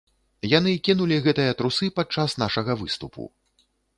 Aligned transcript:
Яны 0.53 0.71
кінулі 0.87 1.17
гэтыя 1.27 1.51
трусы 1.59 1.91
падчас 1.99 2.35
нашага 2.45 2.79
выступу. 2.83 3.29